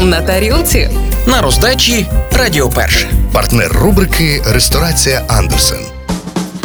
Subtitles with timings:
[0.00, 0.90] на тарілці.
[1.26, 3.10] На роздачі Радіо Перше.
[3.32, 5.78] Партнер рубрики Ресторація Андерсен.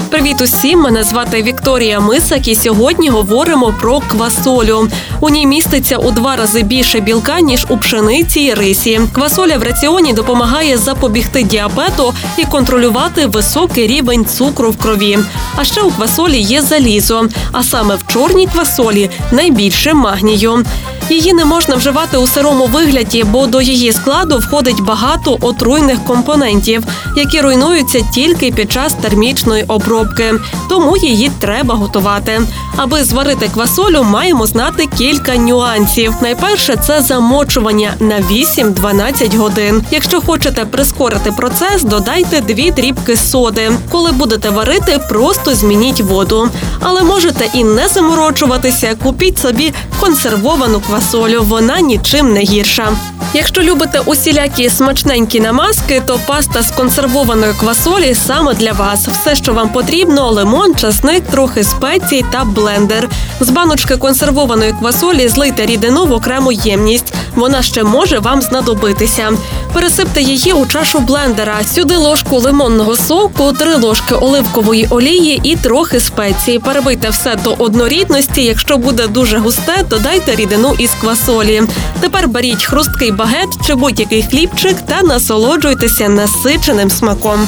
[0.09, 0.79] Привіт усім!
[0.79, 4.89] Мене звати Вікторія Мисак, і сьогодні говоримо про квасолю.
[5.19, 9.01] У ній міститься у два рази більше білка ніж у пшениці і рисі.
[9.13, 15.19] Квасоля в раціоні допомагає запобігти діабету і контролювати високий рівень цукру в крові.
[15.55, 20.65] А ще у квасолі є залізо, а саме в чорній квасолі найбільше магнію.
[21.09, 26.83] Її не можна вживати у сирому вигляді, бо до її складу входить багато отруйних компонентів,
[27.15, 30.33] які руйнуються тільки під час термічної обробки.
[30.69, 32.41] Тому її треба готувати.
[32.77, 36.13] Аби зварити квасолю, маємо знати кілька нюансів.
[36.21, 39.83] Найперше це замочування на 8-12 годин.
[39.91, 43.71] Якщо хочете прискорити процес, додайте дві дрібки соди.
[43.91, 46.49] Коли будете варити, просто змініть воду.
[46.79, 51.43] Але можете і не заморочуватися, купіть собі консервовану квасолю.
[51.43, 52.91] Вона нічим не гірша.
[53.33, 59.07] Якщо любите усілякі смачненькі намазки, то паста з консервованої квасолі саме для вас.
[59.07, 63.09] Все, що вам потрібно: лимон, часник, трохи спецій та блендер.
[63.39, 67.13] З баночки консервованої квасолі злийте рідину в окрему ємність.
[67.35, 69.31] Вона ще може вам знадобитися.
[69.75, 71.63] Пересипте її у чашу блендера.
[71.63, 76.59] Сюди ложку лимонного соку, три ложки оливкової олії і трохи спеції.
[76.59, 78.43] Перебийте все до однорідності.
[78.43, 81.63] Якщо буде дуже густе, додайте рідину із квасолі.
[81.99, 87.47] Тепер беріть хрусткий багет чи будь-який хлібчик та насолоджуйтеся насиченим смаком.